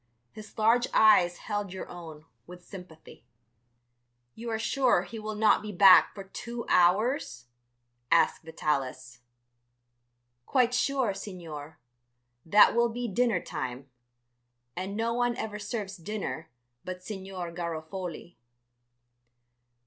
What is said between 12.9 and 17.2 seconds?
dinner time, and no one ever serves dinner but